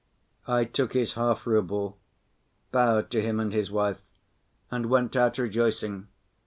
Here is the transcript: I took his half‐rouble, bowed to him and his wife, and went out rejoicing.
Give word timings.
I 0.47 0.63
took 0.65 0.93
his 0.93 1.13
half‐rouble, 1.13 1.93
bowed 2.71 3.11
to 3.11 3.21
him 3.21 3.39
and 3.39 3.53
his 3.53 3.69
wife, 3.69 4.01
and 4.71 4.87
went 4.87 5.15
out 5.15 5.37
rejoicing. 5.37 6.07